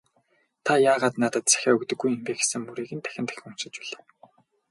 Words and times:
"Та 0.65 0.73
яагаад 0.91 1.15
надад 1.23 1.45
захиа 1.51 1.71
өгдөггүй 1.75 2.09
юм 2.15 2.21
бэ» 2.25 2.31
гэсэн 2.39 2.61
мөрийг 2.63 2.89
нь 2.95 3.03
дахин 3.05 3.25
дахин 3.27 3.45
уншиж 3.49 3.73
билээ. 3.81 4.03